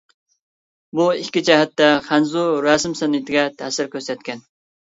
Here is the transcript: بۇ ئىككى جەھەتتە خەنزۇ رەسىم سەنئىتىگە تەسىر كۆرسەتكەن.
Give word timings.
بۇ 0.99 1.05
ئىككى 1.17 1.43
جەھەتتە 1.51 1.91
خەنزۇ 2.09 2.47
رەسىم 2.69 2.99
سەنئىتىگە 3.03 3.47
تەسىر 3.61 3.95
كۆرسەتكەن. 3.95 4.47